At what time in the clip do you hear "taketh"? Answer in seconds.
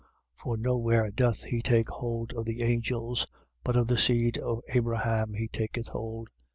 5.47-5.89